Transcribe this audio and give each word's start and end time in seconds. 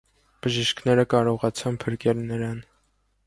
Բժիշկները 0.45 1.03
կարողացան 1.13 1.79
փրկել 1.85 2.25
նրան։ 2.33 2.67